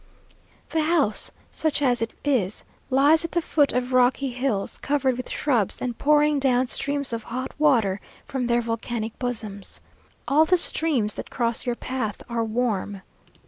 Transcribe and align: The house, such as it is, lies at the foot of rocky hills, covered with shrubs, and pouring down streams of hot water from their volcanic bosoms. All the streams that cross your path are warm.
The 0.71 0.81
house, 0.81 1.29
such 1.51 1.79
as 1.79 2.01
it 2.01 2.15
is, 2.25 2.63
lies 2.89 3.23
at 3.23 3.33
the 3.33 3.39
foot 3.39 3.71
of 3.71 3.93
rocky 3.93 4.31
hills, 4.31 4.79
covered 4.79 5.15
with 5.15 5.29
shrubs, 5.29 5.79
and 5.79 5.95
pouring 5.95 6.39
down 6.39 6.65
streams 6.65 7.13
of 7.13 7.21
hot 7.21 7.51
water 7.59 8.01
from 8.25 8.47
their 8.47 8.61
volcanic 8.61 9.19
bosoms. 9.19 9.79
All 10.27 10.45
the 10.45 10.57
streams 10.57 11.13
that 11.13 11.29
cross 11.29 11.67
your 11.67 11.75
path 11.75 12.23
are 12.29 12.43
warm. 12.43 13.03